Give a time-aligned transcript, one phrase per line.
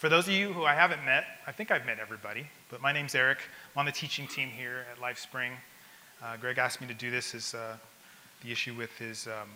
[0.00, 2.90] For those of you who I haven't met, I think I've met everybody, but my
[2.90, 3.40] name's Eric.
[3.74, 5.52] I'm on the teaching team here at Life Spring.
[6.24, 7.76] Uh, Greg asked me to do this as uh,
[8.42, 9.50] the issue with his, um,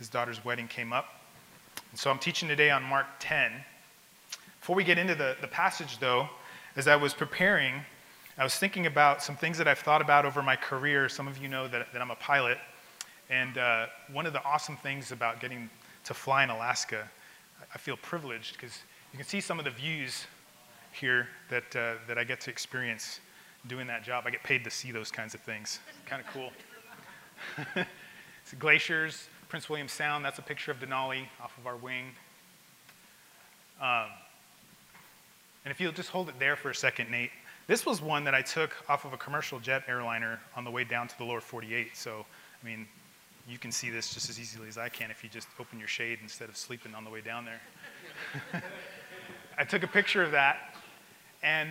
[0.00, 1.20] his daughter's wedding came up.
[1.92, 3.52] And so I'm teaching today on Mark 10.
[4.58, 6.28] Before we get into the, the passage, though,
[6.74, 7.74] as I was preparing,
[8.38, 11.08] I was thinking about some things that I've thought about over my career.
[11.08, 12.58] Some of you know that, that I'm a pilot.
[13.30, 15.70] And uh, one of the awesome things about getting
[16.02, 17.08] to fly in Alaska,
[17.72, 18.80] I feel privileged because
[19.12, 20.26] you can see some of the views
[20.92, 23.20] here that, uh, that I get to experience
[23.66, 24.24] doing that job.
[24.26, 25.80] I get paid to see those kinds of things.
[26.06, 26.50] kind of cool.
[28.58, 32.06] glaciers, Prince William Sound, that's a picture of Denali off of our wing.
[33.80, 34.06] Um,
[35.64, 37.30] and if you'll just hold it there for a second, Nate.
[37.66, 40.84] This was one that I took off of a commercial jet airliner on the way
[40.84, 41.96] down to the lower 48.
[41.96, 42.24] So,
[42.62, 42.88] I mean,
[43.46, 45.88] you can see this just as easily as I can if you just open your
[45.88, 47.60] shade instead of sleeping on the way down there.
[49.58, 50.74] I took a picture of that,
[51.42, 51.70] and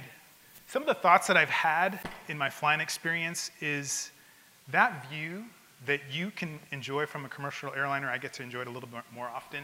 [0.67, 4.11] some of the thoughts that I've had in my flying experience is
[4.69, 5.45] that view
[5.85, 8.89] that you can enjoy from a commercial airliner, I get to enjoy it a little
[8.89, 9.63] bit more often,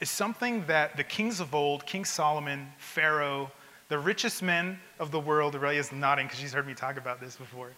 [0.00, 3.50] is something that the kings of old, King Solomon, Pharaoh,
[3.88, 7.36] the richest men of the world, Aurelia's nodding because she's heard me talk about this
[7.36, 7.70] before,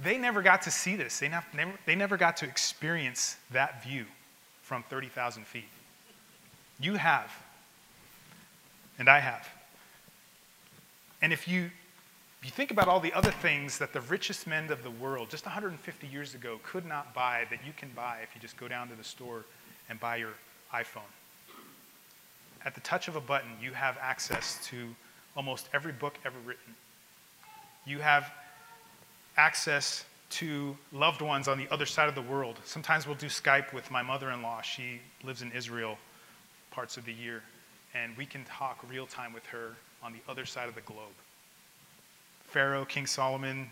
[0.00, 1.20] they never got to see this.
[1.20, 1.46] They never,
[1.86, 4.06] they never got to experience that view
[4.62, 5.68] from 30,000 feet.
[6.80, 7.30] You have,
[8.98, 9.48] and I have.
[11.22, 11.70] And if you,
[12.40, 15.30] if you think about all the other things that the richest men of the world
[15.30, 18.68] just 150 years ago could not buy that you can buy if you just go
[18.68, 19.44] down to the store
[19.88, 20.34] and buy your
[20.72, 21.02] iPhone.
[22.64, 24.88] At the touch of a button, you have access to
[25.36, 26.74] almost every book ever written.
[27.86, 28.30] You have
[29.36, 32.58] access to loved ones on the other side of the world.
[32.64, 34.62] Sometimes we'll do Skype with my mother in law.
[34.62, 35.98] She lives in Israel
[36.70, 37.42] parts of the year,
[37.94, 41.14] and we can talk real time with her on the other side of the globe.
[42.44, 43.68] Pharaoh, King Solomon,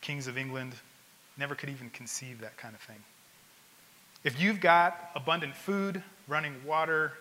[0.00, 0.74] kings of England
[1.38, 2.96] never could even conceive that kind of thing.
[4.24, 7.12] If you've got abundant food, running water,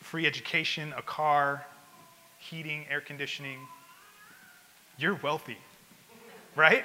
[0.00, 1.64] free education, a car,
[2.38, 3.58] heating, air conditioning,
[4.98, 5.56] you're wealthy,
[6.56, 6.84] right?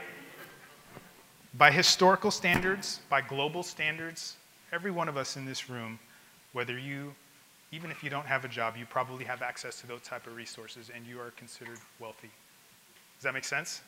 [1.57, 4.37] By historical standards, by global standards,
[4.71, 5.99] every one of us in this room,
[6.53, 7.13] whether you,
[7.71, 10.35] even if you don't have a job, you probably have access to those type of
[10.35, 12.29] resources and you are considered wealthy.
[13.17, 13.81] Does that make sense?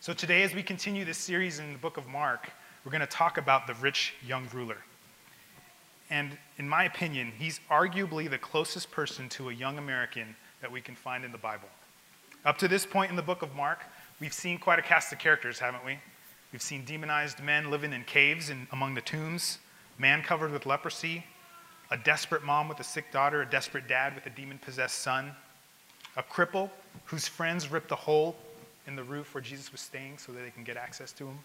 [0.00, 2.50] So today, as we continue this series in the book of Mark,
[2.84, 4.78] we're going to talk about the rich young ruler.
[6.08, 10.80] And in my opinion, he's arguably the closest person to a young American that we
[10.80, 11.68] can find in the Bible.
[12.44, 13.80] Up to this point in the book of Mark,
[14.20, 15.98] we've seen quite a cast of characters, haven't we?
[16.52, 19.58] We've seen demonized men living in caves and among the tombs,
[19.98, 21.24] man covered with leprosy,
[21.90, 25.32] a desperate mom with a sick daughter, a desperate dad with a demon possessed son,
[26.16, 26.70] a cripple
[27.04, 28.36] whose friends ripped a hole
[28.86, 31.38] in the roof where Jesus was staying so that they can get access to him,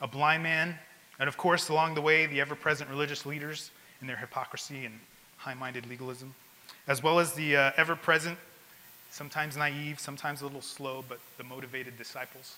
[0.00, 0.78] a blind man
[1.18, 4.98] and of course, along the way, the ever present religious leaders in their hypocrisy and
[5.36, 6.34] high minded legalism,
[6.88, 8.36] as well as the uh, ever present,
[9.10, 12.56] sometimes naive, sometimes a little slow, but the motivated disciples.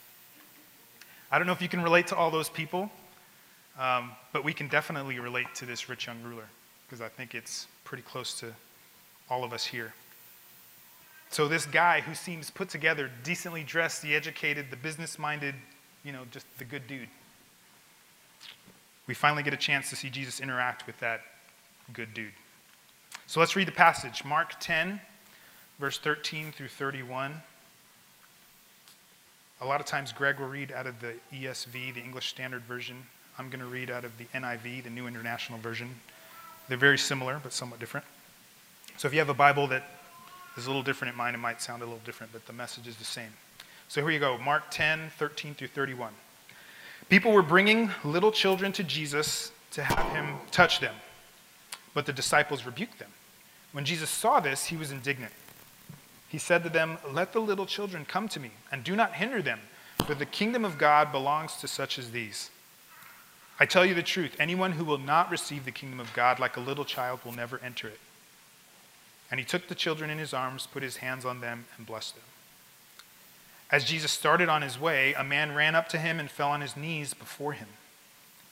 [1.31, 2.91] I don't know if you can relate to all those people,
[3.79, 6.47] um, but we can definitely relate to this rich young ruler
[6.87, 8.53] because I think it's pretty close to
[9.31, 9.95] all of us here.
[11.31, 15.55] So, this guy who seems put together, decently dressed, the educated, the business minded,
[16.05, 17.09] you know, just the good dude
[19.07, 21.23] we finally get a chance to see Jesus interact with that
[21.93, 22.33] good dude.
[23.27, 25.01] So let's read the passage Mark 10,
[25.79, 27.35] verse 13 through 31.
[29.61, 32.97] A lot of times, Greg will read out of the ESV, the English Standard Version.
[33.39, 35.91] I'm going to read out of the NIV, the New International Version.
[36.69, 38.07] They're very similar, but somewhat different.
[38.97, 39.85] So if you have a Bible that
[40.57, 42.87] is a little different in mine, it might sound a little different, but the message
[42.87, 43.31] is the same.
[43.89, 46.13] So here you go Mark 10, 13 through 31.
[47.09, 50.95] People were bringing little children to Jesus to have him touch them,
[51.93, 53.11] but the disciples rebuked them.
[53.73, 55.33] When Jesus saw this, he was indignant.
[56.29, 59.43] He said to them, Let the little children come to me, and do not hinder
[59.43, 59.61] them,
[60.07, 62.51] for the kingdom of God belongs to such as these.
[63.59, 66.57] I tell you the truth anyone who will not receive the kingdom of God like
[66.57, 68.01] a little child will never enter it.
[69.31, 72.15] And he took the children in his arms, put his hands on them, and blessed
[72.15, 72.25] them.
[73.71, 76.61] As Jesus started on his way, a man ran up to him and fell on
[76.61, 77.69] his knees before him.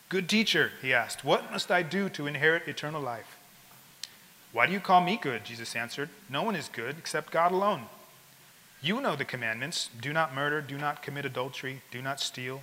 [0.08, 3.38] Good teacher, he asked, what must I do to inherit eternal life?
[4.52, 5.44] Why do you call me good?
[5.44, 6.10] Jesus answered.
[6.28, 7.84] No one is good except God alone.
[8.82, 12.62] You know the commandments do not murder, do not commit adultery, do not steal,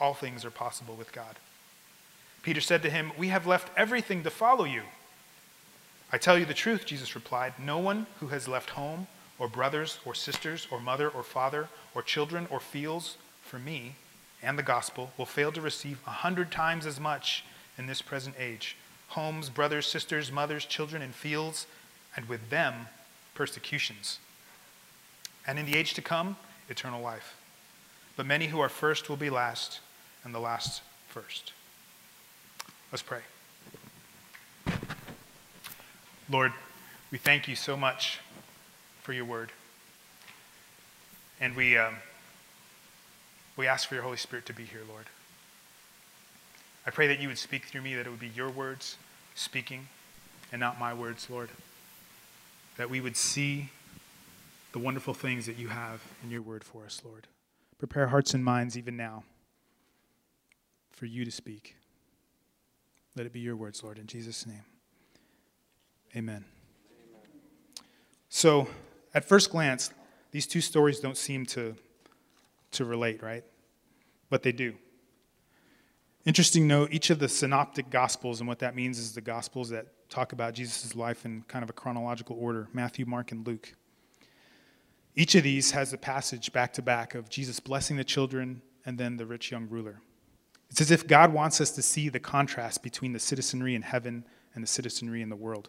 [0.00, 1.36] All things are possible with God.
[2.42, 4.82] Peter said to him, We have left everything to follow you.
[6.12, 7.54] I tell you the truth, Jesus replied.
[7.58, 9.08] No one who has left home,
[9.38, 13.96] or brothers, or sisters, or mother, or father, or children, or fields for me
[14.42, 17.44] and the gospel will fail to receive a hundred times as much
[17.78, 18.76] in this present age
[19.08, 21.68] homes, brothers, sisters, mothers, children, and fields,
[22.16, 22.88] and with them
[23.34, 24.18] persecutions.
[25.46, 26.36] And in the age to come,
[26.68, 27.36] eternal life.
[28.16, 29.78] But many who are first will be last,
[30.26, 31.52] and the last first.
[32.90, 33.20] Let's pray.
[36.28, 36.52] Lord,
[37.12, 38.18] we thank you so much
[39.02, 39.52] for your word.
[41.40, 41.94] And we, um,
[43.56, 45.04] we ask for your Holy Spirit to be here, Lord.
[46.84, 48.96] I pray that you would speak through me, that it would be your words
[49.36, 49.86] speaking
[50.50, 51.50] and not my words, Lord.
[52.78, 53.70] That we would see
[54.72, 57.28] the wonderful things that you have in your word for us, Lord.
[57.78, 59.22] Prepare hearts and minds even now
[60.96, 61.76] for you to speak.
[63.14, 64.64] Let it be your words, Lord, in Jesus' name.
[66.16, 66.44] Amen.
[68.28, 68.68] So,
[69.14, 69.92] at first glance,
[70.32, 71.76] these two stories don't seem to,
[72.72, 73.44] to relate, right?
[74.28, 74.74] But they do.
[76.24, 79.86] Interesting note each of the synoptic gospels, and what that means is the gospels that
[80.08, 83.74] talk about Jesus' life in kind of a chronological order Matthew, Mark, and Luke.
[85.14, 88.98] Each of these has a passage back to back of Jesus blessing the children and
[88.98, 90.00] then the rich young ruler.
[90.70, 94.24] It's as if God wants us to see the contrast between the citizenry in heaven
[94.54, 95.68] and the citizenry in the world.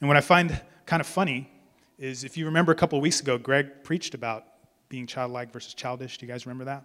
[0.00, 1.50] And what I find kind of funny
[1.98, 4.44] is if you remember a couple of weeks ago, Greg preached about
[4.88, 6.18] being childlike versus childish.
[6.18, 6.84] Do you guys remember that?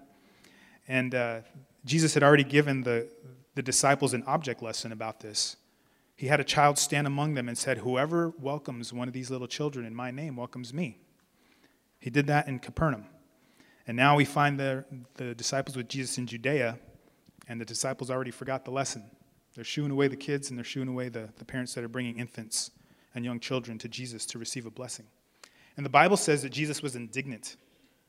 [0.87, 1.39] And uh,
[1.85, 3.07] Jesus had already given the,
[3.55, 5.57] the disciples an object lesson about this.
[6.15, 9.47] He had a child stand among them and said, Whoever welcomes one of these little
[9.47, 10.99] children in my name welcomes me.
[11.99, 13.05] He did that in Capernaum.
[13.87, 14.83] And now we find the,
[15.15, 16.79] the disciples with Jesus in Judea,
[17.47, 19.03] and the disciples already forgot the lesson.
[19.53, 22.19] They're shooing away the kids and they're shooing away the, the parents that are bringing
[22.19, 22.71] infants
[23.13, 25.05] and young children to Jesus to receive a blessing.
[25.77, 27.55] And the Bible says that Jesus was indignant.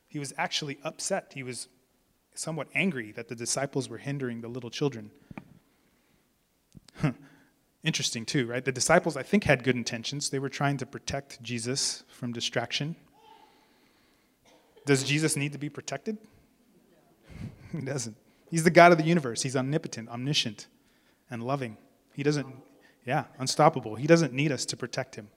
[0.09, 1.33] He was actually upset.
[1.35, 1.69] He was
[2.35, 5.11] somewhat angry that the disciples were hindering the little children.
[7.85, 8.65] Interesting, too, right?
[8.65, 10.31] The disciples, I think, had good intentions.
[10.31, 12.97] They were trying to protect Jesus from distraction.
[14.87, 16.17] Does Jesus need to be protected?
[17.73, 18.17] he doesn't.
[18.51, 19.43] He's the God of the universe.
[19.43, 20.69] He's omnipotent, omniscient,
[21.29, 21.77] and loving.
[22.15, 22.47] He doesn't,
[23.05, 23.97] yeah, unstoppable.
[23.97, 25.29] He doesn't need us to protect him.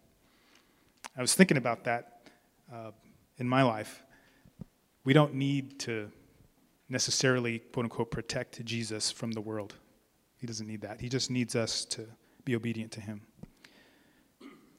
[1.17, 2.21] I was thinking about that
[2.71, 2.91] uh,
[3.39, 4.03] in my life.
[5.03, 6.11] We don't need to
[6.87, 9.73] necessarily, quote unquote, protect Jesus from the world.
[10.37, 11.01] He doesn't need that.
[11.01, 12.06] He just needs us to
[12.45, 13.21] be obedient to him.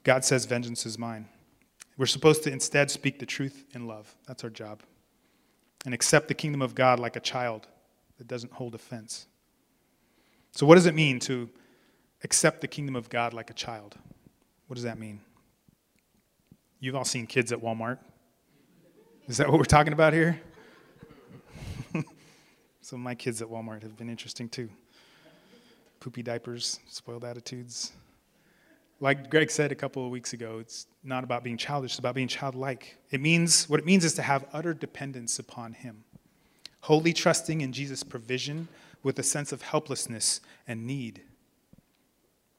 [0.04, 1.28] God says, Vengeance is mine.
[2.00, 4.14] We're supposed to instead speak the truth in love.
[4.26, 4.82] That's our job.
[5.84, 7.68] And accept the kingdom of God like a child
[8.16, 9.26] that doesn't hold offense.
[10.52, 11.50] So, what does it mean to
[12.24, 13.96] accept the kingdom of God like a child.
[14.66, 15.20] What does that mean?
[16.78, 17.98] You've all seen kids at Walmart.
[19.26, 20.40] Is that what we're talking about here?
[22.80, 24.68] Some of my kids at Walmart have been interesting too.
[26.00, 27.92] Poopy diapers, spoiled attitudes.
[29.02, 32.14] Like Greg said a couple of weeks ago, it's not about being childish, it's about
[32.14, 32.98] being childlike.
[33.10, 36.04] It means what it means is to have utter dependence upon him.
[36.82, 38.68] Wholly trusting in Jesus' provision
[39.02, 41.22] with a sense of helplessness and need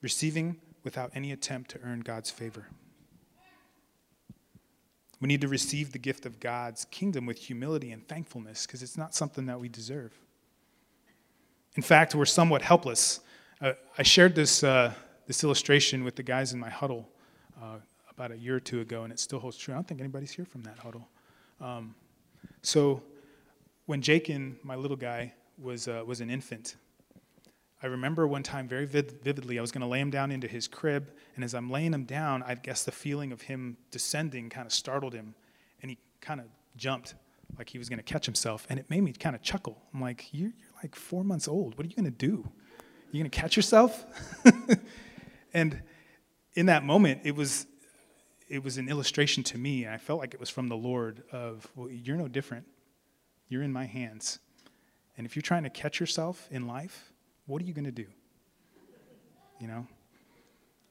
[0.01, 2.65] receiving without any attempt to earn God's favor.
[5.19, 8.97] We need to receive the gift of God's kingdom with humility and thankfulness because it's
[8.97, 10.11] not something that we deserve.
[11.75, 13.19] In fact, we're somewhat helpless.
[13.61, 14.93] Uh, I shared this, uh,
[15.31, 17.07] this illustration with the guys in my huddle
[17.61, 17.77] uh,
[18.09, 19.73] about a year or two ago, and it still holds true.
[19.73, 21.07] I don't think anybody's here from that huddle.
[21.61, 21.95] Um,
[22.61, 23.01] so,
[23.85, 26.75] when Jake and my little guy was, uh, was an infant,
[27.81, 30.67] I remember one time very vividly, I was going to lay him down into his
[30.67, 34.65] crib, and as I'm laying him down, I guess the feeling of him descending kind
[34.65, 35.33] of startled him,
[35.81, 37.15] and he kind of jumped
[37.57, 39.81] like he was going to catch himself, and it made me kind of chuckle.
[39.93, 41.77] I'm like, you're, you're like four months old.
[41.77, 42.45] What are you going to do?
[43.13, 44.05] You going to catch yourself?
[45.53, 45.81] and
[46.53, 47.67] in that moment, it was
[48.51, 51.23] it was an illustration to me, and I felt like it was from the Lord
[51.31, 52.65] of, well, you're no different.
[53.47, 54.39] You're in my hands.
[55.15, 57.13] And if you're trying to catch yourself in life,
[57.45, 58.07] what are you going to do?
[59.57, 59.87] You know?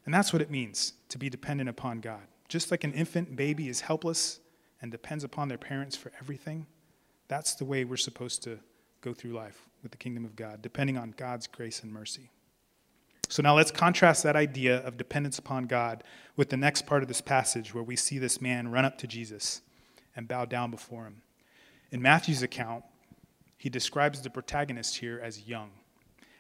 [0.07, 2.23] And that's what it means to be dependent upon God.
[2.49, 4.41] Just like an infant baby is helpless
[4.81, 6.67] and depends upon their parents for everything,
[7.29, 8.59] that's the way we're supposed to
[9.03, 12.31] go through life with the kingdom of God, depending on God's grace and mercy.
[13.31, 16.03] So now let's contrast that idea of dependence upon God
[16.35, 19.07] with the next part of this passage where we see this man run up to
[19.07, 19.63] Jesus
[20.17, 21.23] and bow down before him.
[21.93, 22.83] In Matthew's account,
[23.57, 25.71] he describes the protagonist here as young.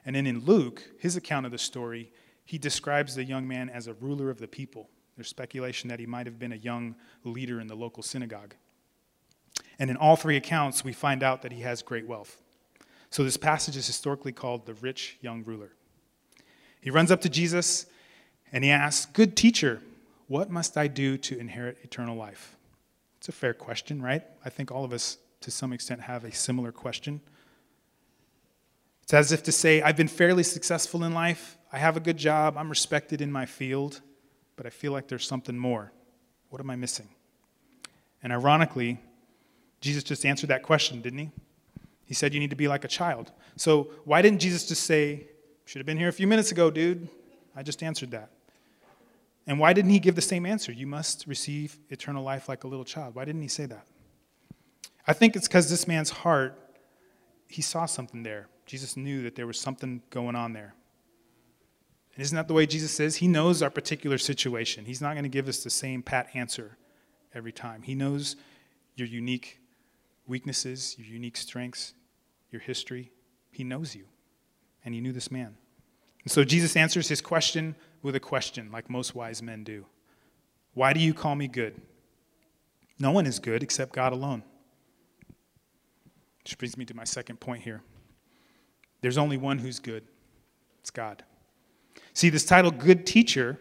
[0.04, 2.10] And then in Luke, his account of the story,
[2.44, 4.90] he describes the young man as a ruler of the people.
[5.16, 8.56] There's speculation that he might have been a young leader in the local synagogue.
[9.78, 12.42] And in all three accounts, we find out that he has great wealth.
[13.10, 15.70] So this passage is historically called the rich young ruler.
[16.80, 17.86] He runs up to Jesus
[18.52, 19.80] and he asks, Good teacher,
[20.28, 22.56] what must I do to inherit eternal life?
[23.18, 24.22] It's a fair question, right?
[24.44, 27.20] I think all of us, to some extent, have a similar question.
[29.02, 32.16] It's as if to say, I've been fairly successful in life, I have a good
[32.16, 34.00] job, I'm respected in my field,
[34.56, 35.92] but I feel like there's something more.
[36.48, 37.08] What am I missing?
[38.22, 38.98] And ironically,
[39.80, 41.30] Jesus just answered that question, didn't he?
[42.04, 43.32] He said, You need to be like a child.
[43.56, 45.26] So why didn't Jesus just say,
[45.70, 47.06] should have been here a few minutes ago, dude.
[47.54, 48.32] I just answered that.
[49.46, 50.72] And why didn't he give the same answer?
[50.72, 53.14] You must receive eternal life like a little child.
[53.14, 53.86] Why didn't he say that?
[55.06, 56.58] I think it's because this man's heart,
[57.46, 58.48] he saw something there.
[58.66, 60.74] Jesus knew that there was something going on there.
[62.16, 63.14] And isn't that the way Jesus says?
[63.14, 64.86] He knows our particular situation.
[64.86, 66.78] He's not going to give us the same pat answer
[67.32, 67.82] every time.
[67.82, 68.34] He knows
[68.96, 69.60] your unique
[70.26, 71.94] weaknesses, your unique strengths,
[72.50, 73.12] your history.
[73.52, 74.06] He knows you
[74.84, 75.56] and he knew this man.
[76.30, 79.84] So Jesus answers his question with a question, like most wise men do
[80.74, 81.74] Why do you call me good?
[83.00, 84.44] No one is good except God alone.
[86.44, 87.82] Which brings me to my second point here.
[89.00, 90.04] There's only one who's good
[90.80, 91.24] it's God.
[92.14, 93.58] See, this title, Good Teacher,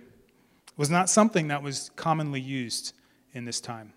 [0.77, 2.93] was not something that was commonly used
[3.33, 3.93] in this time.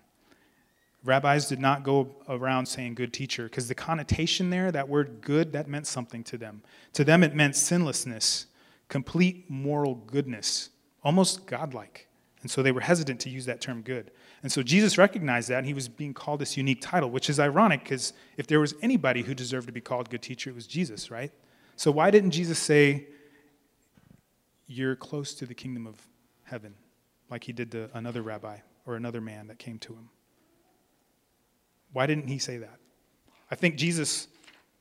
[1.03, 5.53] Rabbis did not go around saying good teacher because the connotation there, that word good,
[5.53, 6.63] that meant something to them.
[6.93, 8.47] To them, it meant sinlessness,
[8.93, 10.69] complete moral goodness,
[11.03, 12.07] almost godlike.
[12.43, 14.11] And so they were hesitant to use that term good.
[14.43, 17.39] And so Jesus recognized that, and he was being called this unique title, which is
[17.39, 20.67] ironic because if there was anybody who deserved to be called good teacher, it was
[20.67, 21.31] Jesus, right?
[21.75, 23.07] So why didn't Jesus say,
[24.67, 25.95] You're close to the kingdom of
[26.43, 26.75] heaven,
[27.31, 30.09] like he did to another rabbi or another man that came to him?
[31.93, 32.77] Why didn't he say that?
[33.49, 34.27] I think Jesus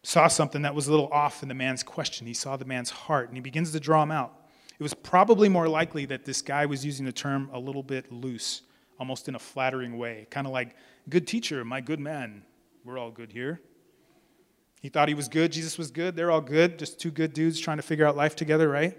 [0.02, 2.26] saw something that was a little off in the man's question.
[2.26, 4.32] He saw the man's heart and he begins to draw him out.
[4.78, 8.10] It was probably more likely that this guy was using the term a little bit
[8.10, 8.62] loose,
[8.98, 10.74] almost in a flattering way, kind of like,
[11.08, 12.42] good teacher, my good man.
[12.84, 13.60] We're all good here.
[14.80, 15.52] He thought he was good.
[15.52, 16.16] Jesus was good.
[16.16, 16.80] They're all good.
[16.80, 18.98] Just two good dudes trying to figure out life together, right?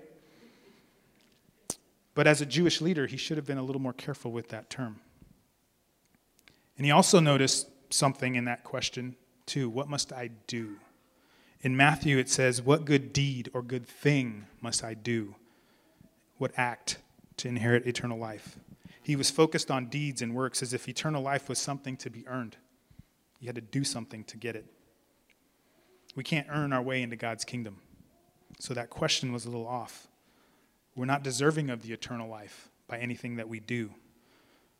[2.15, 4.69] But as a Jewish leader, he should have been a little more careful with that
[4.69, 5.01] term.
[6.77, 9.69] And he also noticed something in that question, too.
[9.69, 10.77] What must I do?
[11.63, 15.35] In Matthew, it says, What good deed or good thing must I do?
[16.37, 16.97] What act
[17.37, 18.57] to inherit eternal life?
[19.01, 22.27] He was focused on deeds and works as if eternal life was something to be
[22.27, 22.57] earned.
[23.39, 24.65] You had to do something to get it.
[26.15, 27.77] We can't earn our way into God's kingdom.
[28.59, 30.07] So that question was a little off.
[30.95, 33.91] We're not deserving of the eternal life by anything that we do.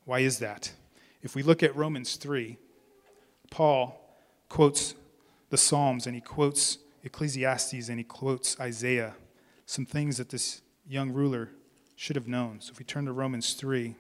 [0.04, 0.74] Why is that?
[1.22, 2.58] If we look at Romans 3,
[3.52, 4.00] Paul
[4.50, 4.96] quotes
[5.54, 9.14] the Psalms and he quotes Ecclesiastes and he quotes Isaiah,
[9.68, 11.52] some things that this young ruler
[11.96, 12.60] should have known.
[12.60, 13.94] So if we turn to Romans 3,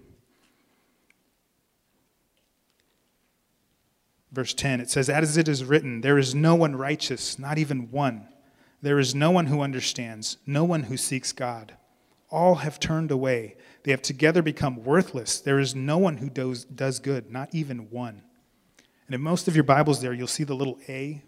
[4.31, 7.91] verse 10, it says, As it is written, there is no one righteous, not even
[7.91, 8.27] one.
[8.81, 11.77] There is no one who understands, no one who seeks God.
[12.31, 13.57] All have turned away.
[13.83, 15.39] They have together become worthless.
[15.39, 18.23] There is no one who does, does good, not even one.
[19.05, 21.21] And in most of your Bibles there, you'll see the little A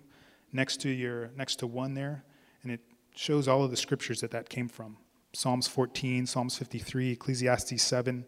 [0.56, 2.24] next to your next to one there,
[2.64, 2.82] and it
[3.16, 4.98] shows all of the scriptures that that came from.
[5.34, 8.26] Psalms 14, Psalms 53, Ecclesiastes 7,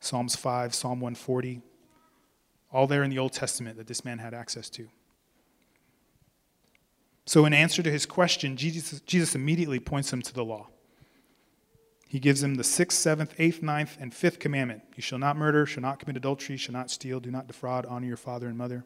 [0.00, 1.62] Psalms 5, Psalm 140.
[2.72, 4.88] All there in the Old Testament that this man had access to.
[7.26, 10.68] So, in answer to his question, Jesus, Jesus immediately points him to the law.
[12.08, 15.66] He gives him the sixth, seventh, eighth, ninth, and fifth commandment You shall not murder,
[15.66, 18.84] shall not commit adultery, shall not steal, do not defraud, honor your father and mother.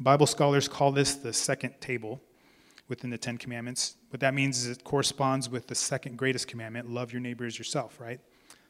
[0.00, 2.22] Bible scholars call this the second table
[2.88, 3.96] within the Ten Commandments.
[4.08, 7.58] What that means is it corresponds with the second greatest commandment love your neighbor as
[7.58, 8.18] yourself, right?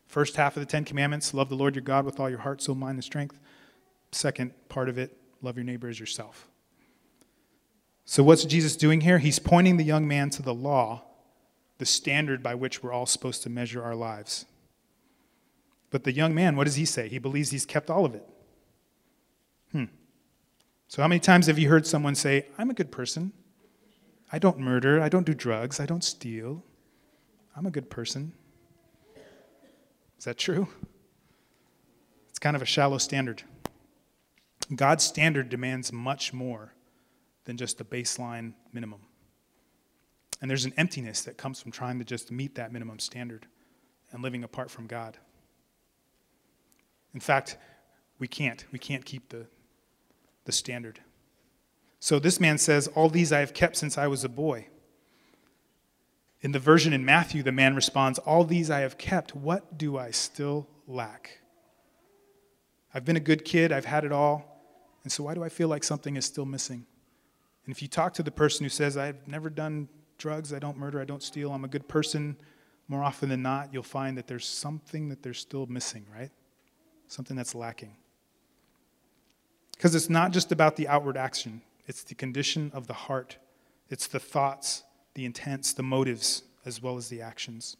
[0.06, 2.60] First half of the Ten Commandments love the Lord your God with all your heart,
[2.60, 3.38] soul, mind, and strength.
[4.10, 6.48] Second part of it love your neighbor as yourself.
[8.04, 9.18] So, what's Jesus doing here?
[9.18, 11.04] He's pointing the young man to the law,
[11.78, 14.46] the standard by which we're all supposed to measure our lives.
[15.90, 17.08] But the young man, what does he say?
[17.08, 18.28] He believes he's kept all of it.
[19.70, 19.84] Hmm.
[20.90, 23.32] So, how many times have you heard someone say, I'm a good person?
[24.32, 25.00] I don't murder.
[25.00, 25.78] I don't do drugs.
[25.78, 26.64] I don't steal.
[27.56, 28.32] I'm a good person.
[30.18, 30.66] Is that true?
[32.28, 33.44] It's kind of a shallow standard.
[34.74, 36.74] God's standard demands much more
[37.44, 39.02] than just a baseline minimum.
[40.42, 43.46] And there's an emptiness that comes from trying to just meet that minimum standard
[44.10, 45.18] and living apart from God.
[47.14, 47.58] In fact,
[48.18, 48.64] we can't.
[48.72, 49.46] We can't keep the,
[50.44, 51.00] the standard.
[51.98, 54.66] So this man says, All these I have kept since I was a boy.
[56.40, 59.34] In the version in Matthew, the man responds, All these I have kept.
[59.34, 61.40] What do I still lack?
[62.92, 64.46] I've been a good kid, I've had it all.
[65.02, 66.86] And so why do I feel like something is still missing?
[67.64, 70.76] And if you talk to the person who says, I've never done drugs, I don't
[70.76, 72.36] murder, I don't steal, I'm a good person,
[72.88, 76.30] more often than not, you'll find that there's something that they're still missing, right?
[77.06, 77.96] Something that's lacking.
[79.80, 83.38] Because it's not just about the outward action, it's the condition of the heart,
[83.88, 84.82] it's the thoughts,
[85.14, 87.78] the intents, the motives, as well as the actions.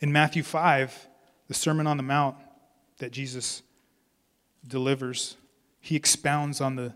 [0.00, 1.08] In Matthew 5,
[1.48, 2.36] the Sermon on the Mount
[2.98, 3.62] that Jesus
[4.68, 5.38] delivers,
[5.80, 6.92] he expounds on the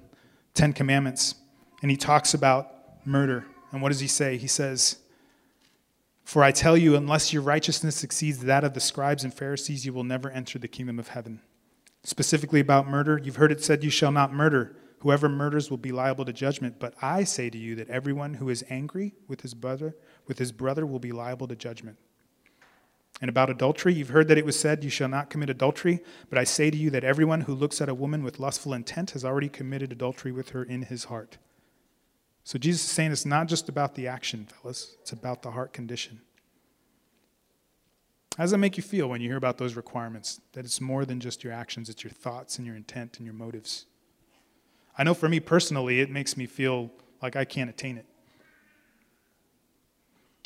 [0.53, 1.35] Ten Commandments
[1.81, 2.71] and he talks about
[3.07, 3.47] murder.
[3.73, 4.37] And what does he say?
[4.37, 4.99] He says,
[6.25, 9.95] For I tell you, unless your righteousness exceeds that of the scribes and Pharisees, you
[9.95, 11.41] will never enter the kingdom of heaven.
[12.09, 14.75] Specifically about murder, you've heard it said, You shall not murder.
[15.01, 16.77] Whoever murders will be liable to judgment.
[16.79, 19.95] But I say to you that everyone who is angry with his brother,
[20.27, 21.99] with his brother will be liable to judgment.
[23.21, 26.01] And about adultery, you've heard that it was said, You shall not commit adultery.
[26.31, 29.11] But I say to you that everyone who looks at a woman with lustful intent
[29.11, 31.37] has already committed adultery with her in his heart.
[32.43, 35.75] So Jesus is saying it's not just about the action, fellas, it's about the heart
[35.75, 36.23] condition.
[38.39, 40.41] How does that make you feel when you hear about those requirements?
[40.53, 43.35] That it's more than just your actions, it's your thoughts and your intent and your
[43.35, 43.87] motives.
[44.97, 48.07] I know for me personally, it makes me feel like I can't attain it.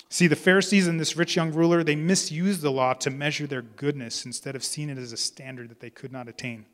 [0.09, 3.63] See, the Pharisees and this rich young ruler, they misused the law to measure their
[3.63, 6.65] goodness instead of seeing it as a standard that they could not attain.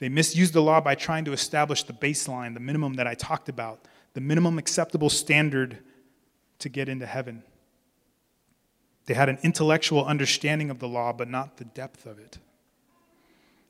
[0.00, 3.48] They misused the law by trying to establish the baseline, the minimum that I talked
[3.48, 5.78] about, the minimum acceptable standard
[6.58, 7.44] to get into heaven.
[9.08, 12.36] They had an intellectual understanding of the law, but not the depth of it.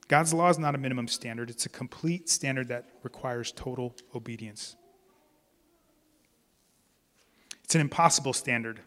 [0.09, 4.74] God's law is not a minimum standard, it's a complete standard that requires total obedience.
[7.62, 8.81] It's an impossible standard.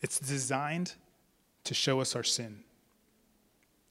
[0.00, 0.94] It's designed
[1.64, 2.60] to show us our sin.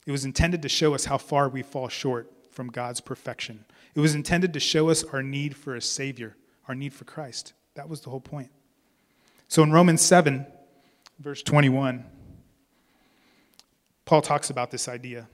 [0.06, 3.66] It was intended to show us how far we fall short from God's perfection.
[3.94, 6.34] It was intended to show us our need for a Savior
[6.68, 7.52] our need for Christ.
[7.74, 8.50] That was the whole point.
[9.48, 10.46] So in Romans 7,
[11.22, 12.04] verse 21,
[14.04, 15.28] Paul talks about this idea.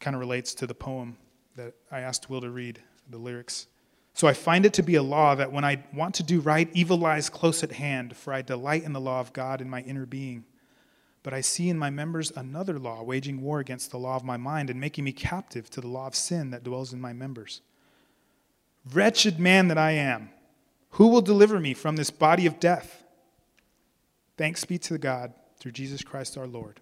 [0.00, 1.16] Kind of relates to the poem
[1.56, 3.68] that I asked Will to read, the lyrics.
[4.14, 6.68] So I find it to be a law that when I want to do right,
[6.72, 9.80] evil lies close at hand, for I delight in the law of God in my
[9.82, 10.44] inner being.
[11.22, 14.36] But I see in my members another law, waging war against the law of my
[14.36, 17.62] mind and making me captive to the law of sin that dwells in my members.
[18.92, 20.30] Wretched man that I am,
[20.90, 23.01] who will deliver me from this body of death?
[24.36, 26.80] Thanks be to God through Jesus Christ our Lord.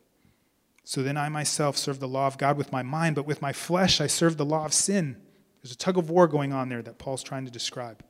[0.85, 3.53] So then I myself serve the law of God with my mind, but with my
[3.53, 5.17] flesh I serve the law of sin.
[5.63, 8.03] There's a tug of war going on there that Paul's trying to describe.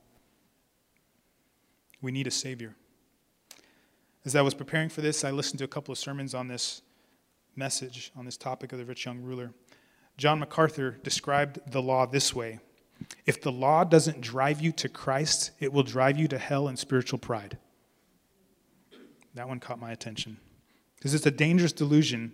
[2.01, 2.75] We need a Savior.
[4.23, 6.81] As I was preparing for this, I listened to a couple of sermons on this
[7.55, 9.53] message, on this topic of the rich young ruler.
[10.17, 12.59] John MacArthur described the law this way
[13.25, 16.77] if the law doesn't drive you to Christ, it will drive you to hell and
[16.77, 17.57] spiritual pride.
[19.35, 20.37] That one caught my attention.
[20.95, 22.33] Because it's a dangerous delusion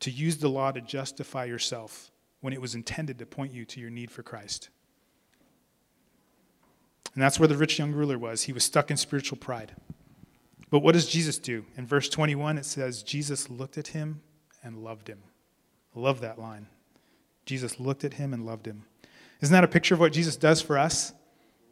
[0.00, 3.80] to use the law to justify yourself when it was intended to point you to
[3.80, 4.68] your need for Christ.
[7.14, 8.42] And that's where the rich young ruler was.
[8.42, 9.74] He was stuck in spiritual pride.
[10.70, 11.64] But what does Jesus do?
[11.76, 14.20] In verse 21, it says, Jesus looked at him
[14.62, 15.22] and loved him.
[15.96, 16.66] I love that line.
[17.46, 18.84] Jesus looked at him and loved him.
[19.40, 21.12] Isn't that a picture of what Jesus does for us?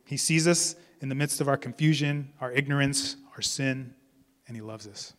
[0.05, 3.95] He sees us in the midst of our confusion, our ignorance, our sin,
[4.47, 5.13] and He loves us.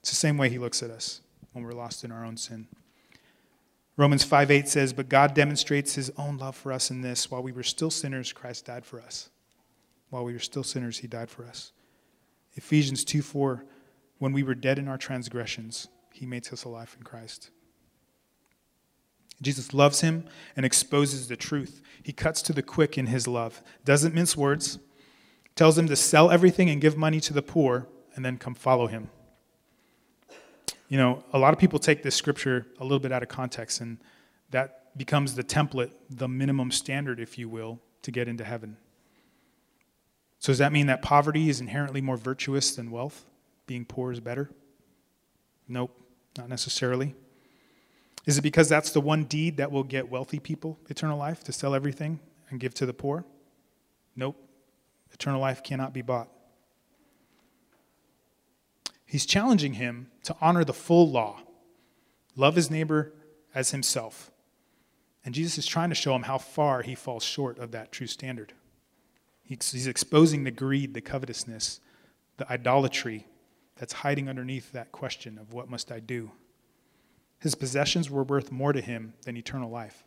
[0.00, 1.20] It's the same way He looks at us
[1.52, 2.66] when we're lost in our own sin.
[3.96, 7.42] Romans 5 8 says, But God demonstrates His own love for us in this while
[7.42, 9.30] we were still sinners, Christ died for us.
[10.10, 11.72] While we were still sinners, He died for us.
[12.54, 13.64] Ephesians 2 4,
[14.18, 17.50] when we were dead in our transgressions, He makes us alive in Christ.
[19.40, 20.24] Jesus loves him
[20.56, 21.80] and exposes the truth.
[22.02, 24.78] He cuts to the quick in his love, doesn't mince words,
[25.54, 27.86] tells him to sell everything and give money to the poor,
[28.18, 29.08] and then come follow him.
[30.88, 33.80] You know, a lot of people take this scripture a little bit out of context,
[33.80, 33.98] and
[34.50, 38.76] that becomes the template, the minimum standard, if you will, to get into heaven.
[40.40, 43.24] So, does that mean that poverty is inherently more virtuous than wealth?
[43.68, 44.50] Being poor is better?
[45.68, 45.96] Nope,
[46.36, 47.14] not necessarily.
[48.26, 51.52] Is it because that's the one deed that will get wealthy people eternal life, to
[51.52, 52.18] sell everything
[52.50, 53.24] and give to the poor?
[54.16, 54.44] Nope.
[55.12, 56.28] Eternal life cannot be bought.
[59.08, 61.40] He's challenging him to honor the full law,
[62.36, 63.14] love his neighbor
[63.54, 64.30] as himself.
[65.24, 68.06] And Jesus is trying to show him how far he falls short of that true
[68.06, 68.52] standard.
[69.42, 71.80] He's exposing the greed, the covetousness,
[72.36, 73.26] the idolatry
[73.76, 76.32] that's hiding underneath that question of what must I do?
[77.38, 80.04] His possessions were worth more to him than eternal life,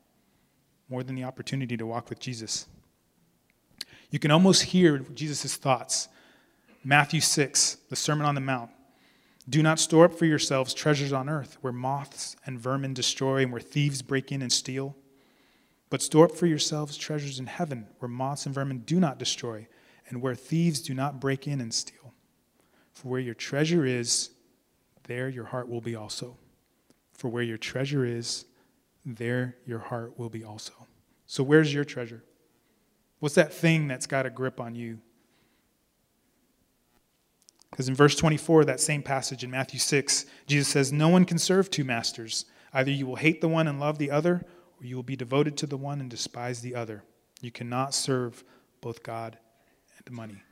[0.89, 2.67] more than the opportunity to walk with Jesus.
[4.11, 6.07] You can almost hear Jesus' thoughts.
[6.83, 8.69] Matthew 6, the Sermon on the Mount.
[9.51, 13.51] Do not store up for yourselves treasures on earth, where moths and vermin destroy and
[13.51, 14.95] where thieves break in and steal.
[15.89, 19.67] But store up for yourselves treasures in heaven, where moths and vermin do not destroy,
[20.07, 22.13] and where thieves do not break in and steal.
[22.93, 24.29] For where your treasure is,
[25.03, 26.37] there your heart will be also.
[27.11, 28.45] For where your treasure is,
[29.05, 30.87] there your heart will be also.
[31.27, 32.23] So, where's your treasure?
[33.19, 34.99] What's that thing that's got a grip on you?
[37.71, 41.37] Because in verse 24, that same passage in Matthew 6, Jesus says, No one can
[41.37, 42.45] serve two masters.
[42.73, 44.45] Either you will hate the one and love the other,
[44.79, 47.03] or you will be devoted to the one and despise the other.
[47.41, 48.43] You cannot serve
[48.81, 49.37] both God
[50.05, 50.43] and money.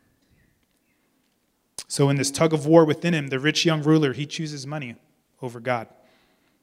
[1.88, 4.96] So, in this tug of war within him, the rich young ruler, he chooses money
[5.42, 5.88] over God.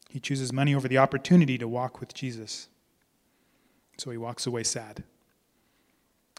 [0.09, 2.69] He chooses money over the opportunity to walk with Jesus.
[3.99, 5.05] So he walks away sad.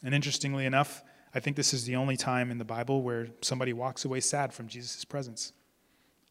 [0.03, 3.73] And interestingly enough, I think this is the only time in the Bible where somebody
[3.73, 5.53] walks away sad from Jesus' presence.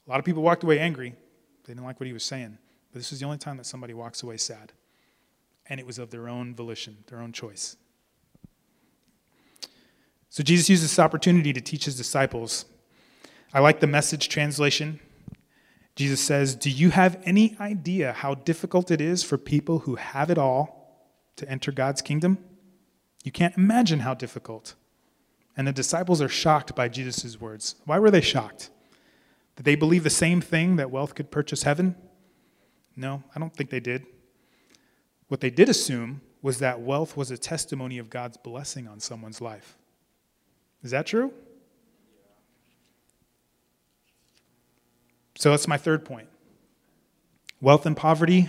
[0.06, 1.10] A lot of people walked away angry.
[1.10, 2.58] They didn't like what he was saying.
[2.92, 4.72] But this is the only time that somebody walks away sad.
[5.68, 7.76] And it was of their own volition, their own choice.
[10.30, 12.66] So Jesus used this opportunity to teach his disciples.
[13.52, 15.00] I like the message translation.
[15.94, 20.30] Jesus says, Do you have any idea how difficult it is for people who have
[20.30, 22.38] it all to enter God's kingdom?
[23.24, 24.74] You can't imagine how difficult.
[25.56, 27.76] And the disciples are shocked by Jesus' words.
[27.84, 28.70] Why were they shocked?
[29.56, 31.96] Did they believe the same thing that wealth could purchase heaven?
[32.94, 34.06] No, I don't think they did.
[35.28, 39.40] What they did assume was that wealth was a testimony of God's blessing on someone's
[39.40, 39.76] life.
[40.82, 41.32] Is that true?
[45.36, 46.28] So that's my third point.
[47.60, 48.48] Wealth and poverty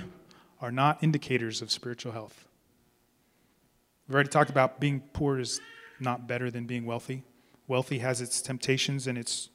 [0.61, 2.47] are not indicators of spiritual health.
[4.07, 5.59] We've already talked about being poor is
[5.99, 7.23] not better than being wealthy.
[7.67, 9.49] Wealthy has its temptations and its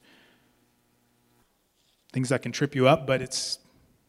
[2.11, 3.59] things that can trip you up, but it's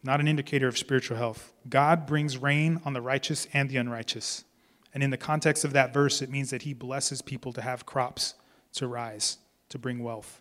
[0.03, 1.53] not an indicator of spiritual health.
[1.69, 4.45] God brings rain on the righteous and the unrighteous.
[4.93, 7.87] And in the context of that verse, it means that he blesses people to have
[7.87, 8.35] crops
[8.75, 9.39] to rise,
[9.71, 10.41] to bring wealth.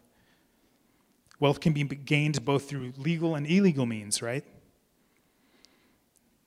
[1.39, 4.43] Wealth can be gained both through legal and illegal means, right?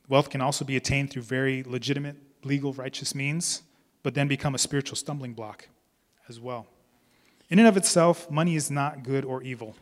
[0.08, 3.62] Wealth can also be attained through very legitimate, legal, righteous means,
[4.06, 5.66] but then become a spiritual stumbling block
[6.28, 6.68] as well.
[7.48, 9.74] In and of itself, money is not good or evil,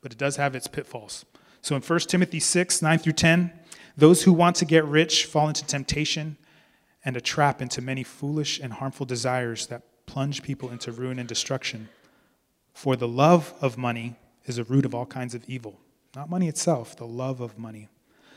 [0.00, 1.26] but it does have its pitfalls.
[1.60, 3.52] So in 1 Timothy 6, 9 through 10,
[3.98, 6.38] those who want to get rich fall into temptation
[7.04, 11.28] and a trap into many foolish and harmful desires that plunge people into ruin and
[11.28, 11.90] destruction.
[12.72, 15.78] For the love of money is a root of all kinds of evil.
[16.16, 17.90] Not money itself, the love of money.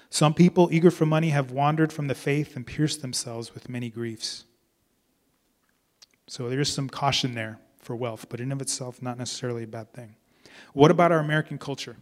[0.10, 3.90] Some people, eager for money, have wandered from the faith and pierced themselves with many
[3.90, 4.46] griefs.
[6.28, 9.68] So there is some caution there for wealth, but in of itself, not necessarily a
[9.68, 10.16] bad thing.
[10.74, 11.98] What about our American culture?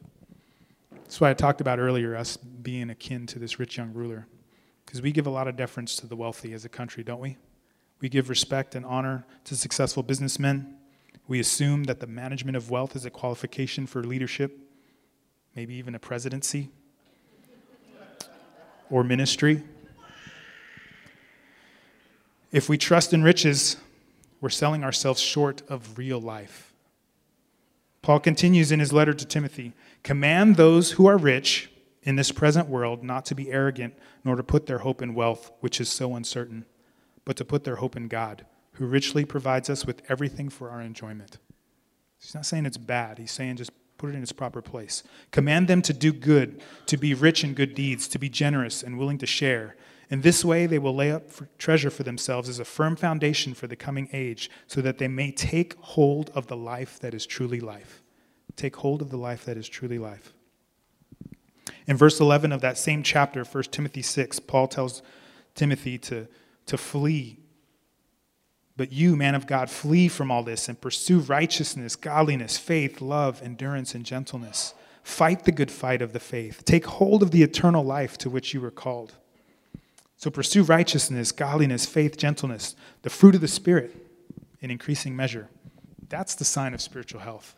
[0.91, 4.27] That's why I talked about earlier, us being akin to this rich young ruler.
[4.85, 7.37] Because we give a lot of deference to the wealthy as a country, don't we?
[8.01, 10.75] We give respect and honor to successful businessmen.
[11.27, 14.59] We assume that the management of wealth is a qualification for leadership,
[15.55, 16.69] maybe even a presidency
[18.89, 19.63] or ministry.
[22.51, 23.77] If we trust in riches,
[24.41, 26.73] we're selling ourselves short of real life.
[28.01, 31.71] Paul continues in his letter to Timothy Command those who are rich
[32.03, 35.51] in this present world not to be arrogant, nor to put their hope in wealth,
[35.59, 36.65] which is so uncertain,
[37.25, 40.81] but to put their hope in God, who richly provides us with everything for our
[40.81, 41.39] enjoyment.
[42.19, 45.03] He's not saying it's bad, he's saying just put it in its proper place.
[45.31, 48.97] Command them to do good, to be rich in good deeds, to be generous and
[48.97, 49.75] willing to share.
[50.09, 53.53] In this way, they will lay up for treasure for themselves as a firm foundation
[53.53, 57.25] for the coming age, so that they may take hold of the life that is
[57.25, 58.03] truly life.
[58.55, 60.33] Take hold of the life that is truly life.
[61.87, 65.01] In verse 11 of that same chapter, 1 Timothy 6, Paul tells
[65.55, 66.27] Timothy to,
[66.67, 67.39] to flee.
[68.77, 73.41] But you, man of God, flee from all this and pursue righteousness, godliness, faith, love,
[73.41, 74.73] endurance, and gentleness.
[75.01, 76.65] Fight the good fight of the faith.
[76.65, 79.13] Take hold of the eternal life to which you were called.
[80.17, 83.95] So pursue righteousness, godliness, faith, gentleness, the fruit of the Spirit
[84.61, 85.47] in increasing measure.
[86.09, 87.55] That's the sign of spiritual health.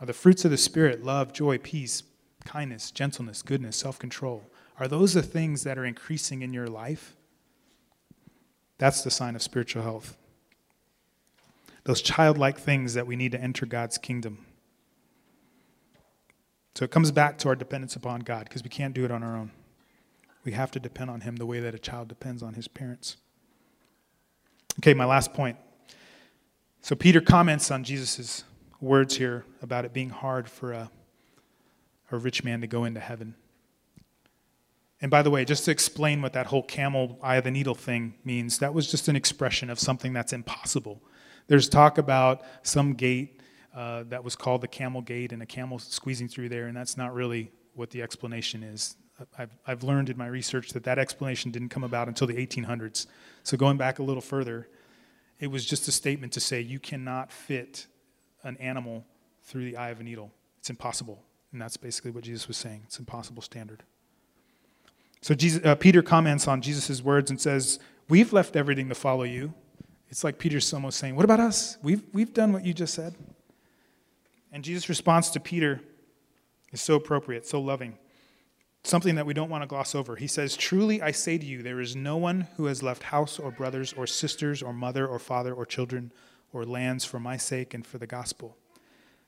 [0.00, 2.02] Are the fruits of the Spirit love, joy, peace,
[2.44, 4.42] kindness, gentleness, goodness, self control?
[4.78, 7.14] Are those the things that are increasing in your life?
[8.78, 10.16] That's the sign of spiritual health.
[11.84, 14.46] Those childlike things that we need to enter God's kingdom.
[16.74, 19.22] So it comes back to our dependence upon God because we can't do it on
[19.22, 19.52] our own.
[20.44, 23.16] We have to depend on Him the way that a child depends on his parents.
[24.80, 25.56] Okay, my last point.
[26.80, 28.44] So Peter comments on Jesus'
[28.80, 30.90] words here about it being hard for a,
[32.10, 33.36] a rich man to go into heaven.
[35.04, 37.74] And by the way, just to explain what that whole camel eye of the needle
[37.74, 41.02] thing means, that was just an expression of something that's impossible.
[41.46, 43.42] There's talk about some gate
[43.74, 46.96] uh, that was called the camel gate and a camel squeezing through there, and that's
[46.96, 48.96] not really what the explanation is.
[49.36, 53.06] I've, I've learned in my research that that explanation didn't come about until the 1800s.
[53.42, 54.70] So going back a little further,
[55.38, 57.88] it was just a statement to say you cannot fit
[58.42, 59.04] an animal
[59.42, 60.32] through the eye of a needle.
[60.60, 61.22] It's impossible.
[61.52, 62.84] And that's basically what Jesus was saying.
[62.86, 63.82] It's impossible standard.
[65.24, 67.78] So Jesus, uh, Peter comments on Jesus' words and says,
[68.10, 69.54] We've left everything to follow you.
[70.10, 71.78] It's like Peter's almost saying, What about us?
[71.82, 73.14] We've, we've done what you just said.
[74.52, 75.80] And Jesus' response to Peter
[76.72, 77.96] is so appropriate, so loving.
[78.82, 80.16] Something that we don't want to gloss over.
[80.16, 83.38] He says, Truly I say to you, there is no one who has left house
[83.38, 86.12] or brothers or sisters or mother or father or children
[86.52, 88.58] or lands for my sake and for the gospel,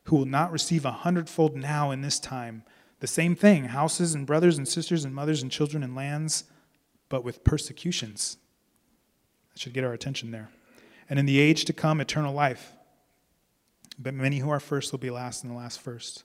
[0.04, 2.64] who will not receive a hundredfold now in this time
[3.00, 6.44] the same thing houses and brothers and sisters and mothers and children and lands,
[7.08, 8.38] but with persecutions.
[9.52, 10.50] That should get our attention there.
[11.08, 12.72] And in the age to come, eternal life.
[13.98, 16.24] But many who are first will be last, and the last first.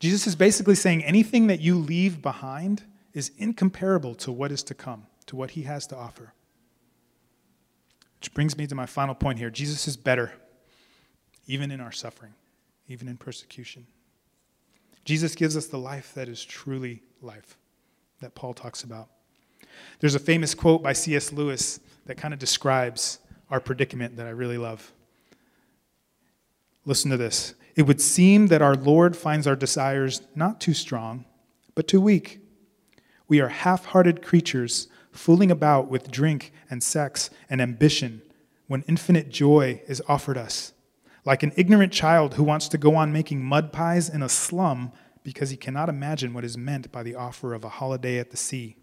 [0.00, 4.74] Jesus is basically saying anything that you leave behind is incomparable to what is to
[4.74, 6.32] come, to what he has to offer.
[8.20, 10.32] Which brings me to my final point here Jesus is better,
[11.46, 12.34] even in our suffering,
[12.88, 13.86] even in persecution.
[15.08, 17.56] Jesus gives us the life that is truly life,
[18.20, 19.08] that Paul talks about.
[20.00, 21.32] There's a famous quote by C.S.
[21.32, 23.18] Lewis that kind of describes
[23.50, 24.92] our predicament that I really love.
[26.84, 27.54] Listen to this.
[27.74, 31.24] It would seem that our Lord finds our desires not too strong,
[31.74, 32.40] but too weak.
[33.28, 38.20] We are half hearted creatures fooling about with drink and sex and ambition
[38.66, 40.74] when infinite joy is offered us.
[41.28, 44.92] Like an ignorant child who wants to go on making mud pies in a slum
[45.22, 48.38] because he cannot imagine what is meant by the offer of a holiday at the
[48.38, 48.78] sea.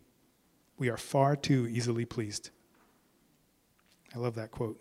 [0.78, 2.52] We are far too easily pleased.
[4.14, 4.80] I love that quote.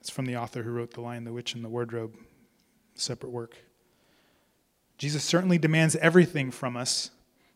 [0.00, 2.16] It's from the author who wrote The Lion, the Witch, and the Wardrobe,
[2.94, 3.58] separate work.
[4.96, 7.10] Jesus certainly demands everything from us,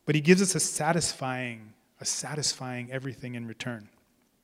[0.04, 3.88] but he gives us a satisfying a satisfying everything in return.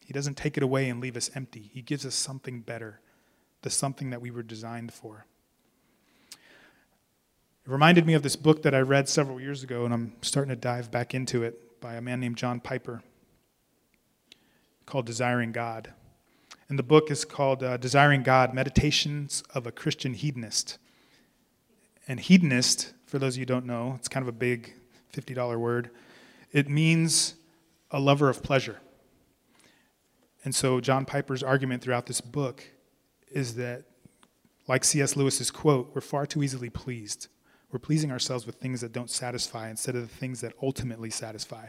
[0.07, 1.69] He doesn't take it away and leave us empty.
[1.75, 3.03] He gives us something better,
[3.63, 5.27] the something that we were designed for.
[6.33, 10.51] It reminded me of this book that I read several years ago, and I'm starting
[10.51, 13.03] to dive back into it by a man named John Piper
[14.87, 15.93] called Desiring God.
[16.69, 20.79] And the book is called uh, Desiring God Meditations of a Christian Hedonist.
[22.07, 24.73] And hedonist, for those of you who don't know, it's kind of a big
[25.15, 25.91] $50 word.
[26.53, 27.35] It means
[27.91, 28.81] a lover of pleasure.
[30.45, 32.65] And so, John Piper's argument throughout this book
[33.31, 33.85] is that,
[34.67, 35.17] like C.S.
[35.17, 37.29] Lewis's quote, we're far too easily pleased.
[37.73, 41.69] We're pleasing ourselves with things that don't satisfy instead of the things that ultimately satisfy.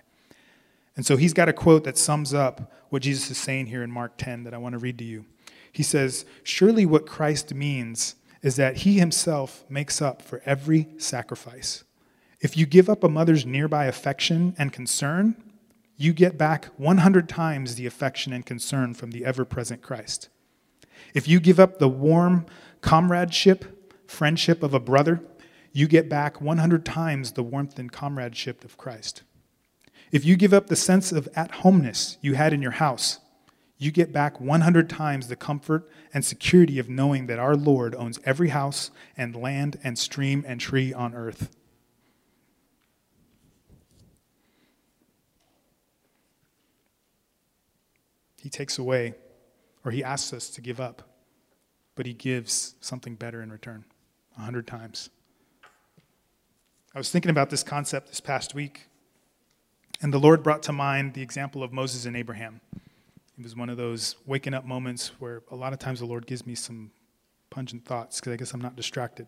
[0.96, 3.92] And so, he's got a quote that sums up what Jesus is saying here in
[3.92, 5.26] Mark 10 that I want to read to you.
[5.72, 11.84] He says, Surely what Christ means is that he himself makes up for every sacrifice.
[12.42, 15.36] If you give up a mother's nearby affection and concern,
[15.98, 20.30] you get back 100 times the affection and concern from the ever present Christ.
[21.14, 22.46] If you give up the warm
[22.82, 25.22] comradeship, friendship of a brother,
[25.72, 29.24] you get back 100 times the warmth and comradeship of Christ.
[30.12, 33.20] If you give up the sense of at homeness you had in your house,
[33.78, 38.20] you get back 100 times the comfort and security of knowing that our Lord owns
[38.26, 41.50] every house and land and stream and tree on earth.
[48.42, 49.16] He takes away,
[49.84, 51.04] or he asks us to give up,
[51.96, 53.86] but he gives something better in return,
[54.38, 55.10] a hundred times.
[56.94, 58.88] I was thinking about this concept this past week,
[60.02, 62.62] and the Lord brought to mind the example of Moses and Abraham.
[63.38, 66.26] It was one of those waking up moments where a lot of times the Lord
[66.26, 66.92] gives me some
[67.50, 69.28] pungent thoughts because I guess I'm not distracted.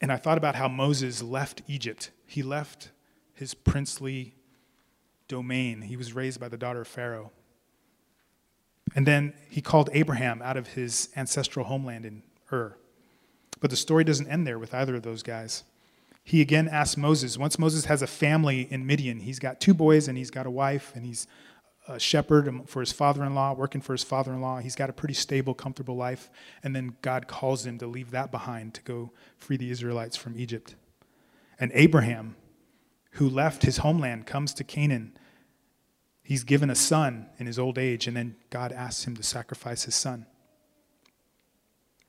[0.00, 2.12] And I thought about how Moses left Egypt.
[2.26, 2.90] He left
[3.34, 4.34] his princely
[5.26, 5.82] domain.
[5.82, 7.32] He was raised by the daughter of Pharaoh.
[8.94, 12.22] And then he called Abraham out of his ancestral homeland in
[12.52, 12.76] Ur.
[13.60, 15.64] But the story doesn't end there with either of those guys.
[16.24, 20.08] He again asks Moses, once Moses has a family in Midian, he's got two boys
[20.08, 21.26] and he's got a wife and he's
[21.88, 24.58] a shepherd for his father in law, working for his father in law.
[24.58, 26.28] He's got a pretty stable, comfortable life.
[26.62, 30.38] And then God calls him to leave that behind to go free the Israelites from
[30.38, 30.74] Egypt.
[31.58, 32.36] And Abraham,
[33.12, 35.16] who left his homeland, comes to Canaan.
[36.28, 39.84] He's given a son in his old age, and then God asks him to sacrifice
[39.84, 40.26] his son.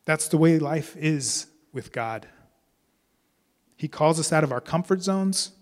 [0.03, 2.27] That's the way life is with God.
[3.77, 5.53] He calls us out of our comfort zones,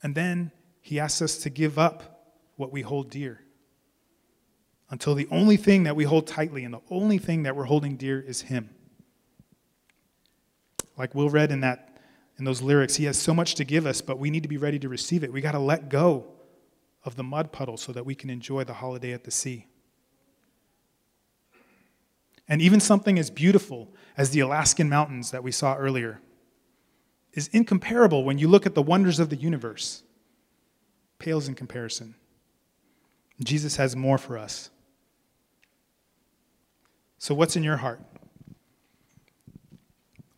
[0.00, 3.40] and then he asks us to give up what we hold dear
[4.90, 7.96] until the only thing that we hold tightly and the only thing that we're holding
[7.96, 8.70] dear is him.
[10.96, 11.98] Like Will read in that
[12.38, 14.56] in those lyrics, he has so much to give us, but we need to be
[14.56, 15.32] ready to receive it.
[15.32, 16.33] We got to let go
[17.04, 19.66] of the mud puddle so that we can enjoy the holiday at the sea.
[22.48, 26.20] And even something as beautiful as the Alaskan mountains that we saw earlier
[27.32, 30.02] is incomparable when you look at the wonders of the universe.
[31.18, 32.14] Pales in comparison.
[33.42, 34.70] Jesus has more for us.
[37.18, 38.00] So, what's in your heart?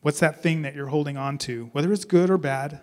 [0.00, 1.68] What's that thing that you're holding on to?
[1.72, 2.80] Whether it's good or bad,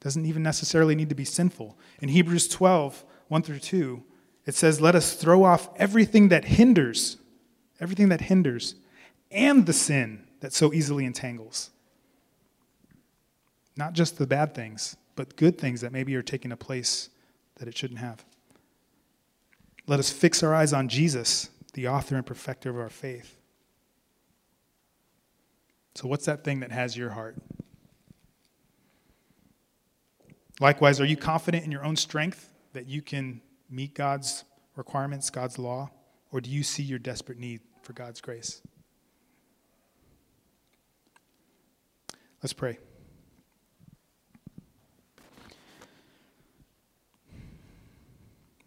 [0.00, 1.76] doesn't even necessarily need to be sinful.
[2.00, 4.02] In Hebrews 12, 1 through 2,
[4.46, 7.16] it says, Let us throw off everything that hinders,
[7.80, 8.76] everything that hinders,
[9.30, 11.70] and the sin that so easily entangles.
[13.76, 17.10] Not just the bad things, but good things that maybe are taking a place
[17.56, 18.24] that it shouldn't have.
[19.86, 23.36] Let us fix our eyes on Jesus, the author and perfecter of our faith.
[25.94, 27.36] So, what's that thing that has your heart?
[30.60, 33.40] Likewise, are you confident in your own strength that you can
[33.70, 34.44] meet God's
[34.74, 35.90] requirements, God's law?
[36.32, 38.60] Or do you see your desperate need for God's grace?
[42.42, 42.78] Let's pray.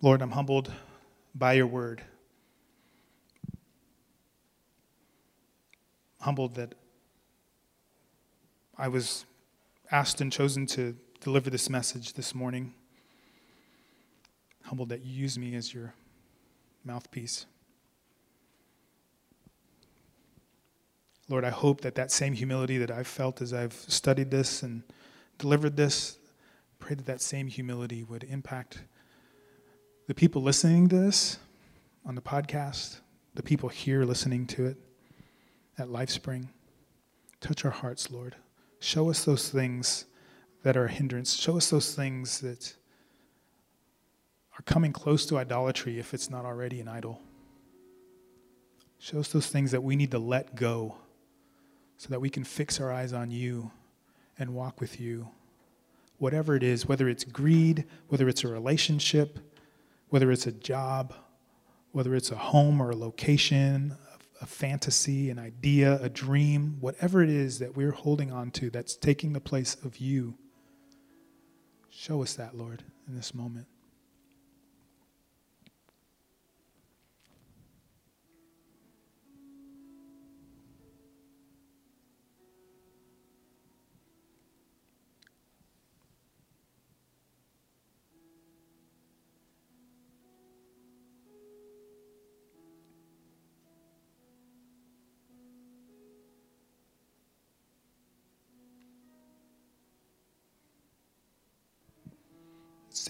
[0.01, 0.71] Lord, I'm humbled
[1.35, 2.01] by your word.
[6.21, 6.73] Humbled that
[8.77, 9.25] I was
[9.91, 12.73] asked and chosen to deliver this message this morning.
[14.63, 15.93] Humbled that you use me as your
[16.83, 17.45] mouthpiece.
[21.29, 24.83] Lord, I hope that that same humility that I've felt as I've studied this and
[25.37, 26.17] delivered this,
[26.79, 28.79] pray that that same humility would impact
[30.07, 31.37] the people listening to this
[32.05, 32.99] on the podcast,
[33.35, 34.77] the people here listening to it
[35.77, 36.47] at LifeSpring.
[37.39, 38.35] Touch our hearts, Lord.
[38.79, 40.05] Show us those things
[40.63, 41.35] that are a hindrance.
[41.35, 42.75] Show us those things that
[44.57, 47.21] are coming close to idolatry if it's not already an idol.
[48.99, 50.97] Show us those things that we need to let go
[51.97, 53.71] so that we can fix our eyes on you
[54.37, 55.29] and walk with you.
[56.19, 59.39] Whatever it is, whether it's greed, whether it's a relationship,
[60.09, 61.15] whether it's a job,
[61.91, 63.97] whether it's a home or a location,
[64.41, 68.95] a fantasy, an idea, a dream, whatever it is that we're holding on to that's
[68.95, 70.35] taking the place of you,
[71.91, 73.67] show us that, Lord, in this moment.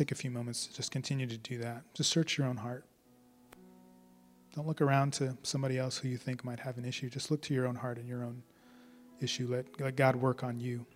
[0.01, 1.83] Take a few moments to just continue to do that.
[1.93, 2.85] Just search your own heart.
[4.55, 7.07] Don't look around to somebody else who you think might have an issue.
[7.07, 8.41] Just look to your own heart and your own
[9.21, 9.47] issue.
[9.47, 10.87] Let, let God work on you.